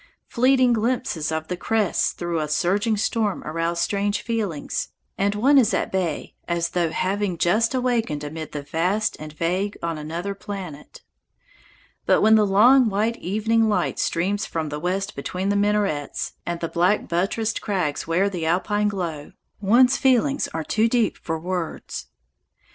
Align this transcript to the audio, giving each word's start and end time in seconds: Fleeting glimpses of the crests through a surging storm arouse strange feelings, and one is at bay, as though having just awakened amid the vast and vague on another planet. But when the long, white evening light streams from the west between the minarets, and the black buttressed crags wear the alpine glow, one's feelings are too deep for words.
Fleeting 0.25 0.73
glimpses 0.73 1.31
of 1.31 1.47
the 1.47 1.55
crests 1.55 2.11
through 2.13 2.39
a 2.39 2.47
surging 2.47 2.97
storm 2.97 3.43
arouse 3.43 3.79
strange 3.81 4.23
feelings, 4.23 4.89
and 5.15 5.35
one 5.35 5.59
is 5.59 5.75
at 5.75 5.91
bay, 5.91 6.33
as 6.47 6.69
though 6.69 6.89
having 6.89 7.37
just 7.37 7.75
awakened 7.75 8.23
amid 8.23 8.51
the 8.51 8.63
vast 8.63 9.15
and 9.19 9.31
vague 9.31 9.77
on 9.83 9.99
another 9.99 10.33
planet. 10.33 11.01
But 12.07 12.21
when 12.23 12.33
the 12.33 12.47
long, 12.47 12.89
white 12.89 13.17
evening 13.17 13.69
light 13.69 13.99
streams 13.99 14.47
from 14.47 14.69
the 14.69 14.79
west 14.79 15.15
between 15.15 15.49
the 15.49 15.55
minarets, 15.55 16.33
and 16.47 16.59
the 16.61 16.67
black 16.67 17.07
buttressed 17.07 17.61
crags 17.61 18.07
wear 18.07 18.27
the 18.27 18.43
alpine 18.47 18.87
glow, 18.87 19.33
one's 19.59 19.97
feelings 19.97 20.47
are 20.47 20.63
too 20.63 20.87
deep 20.89 21.15
for 21.15 21.37
words. 21.37 22.07